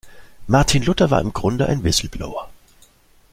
Martin 0.47 0.79
Luther 0.81 1.11
war 1.11 1.21
im 1.21 1.31
Grunde 1.31 1.67
ein 1.67 1.83
Whistleblower. 1.83 2.49